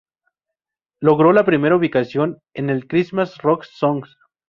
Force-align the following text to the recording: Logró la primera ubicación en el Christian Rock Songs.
Logró 0.99 1.31
la 1.31 1.45
primera 1.45 1.75
ubicación 1.75 2.41
en 2.55 2.71
el 2.71 2.87
Christian 2.87 3.27
Rock 3.43 3.65
Songs. 3.65 4.17